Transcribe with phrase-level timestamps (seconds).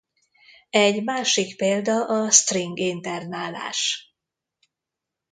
[0.69, 4.11] Egy másik példa a string internálás.